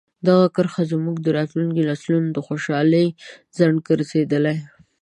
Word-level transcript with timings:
دغه 0.27 0.45
کرښه 0.55 0.83
زموږ 0.91 1.15
د 1.21 1.27
راتلونکي 1.37 1.81
نسلونو 1.89 2.27
د 2.31 2.37
خوشحالۍ 2.47 3.05
خنډ 3.55 3.75
ګرځېدلې. 3.87 4.57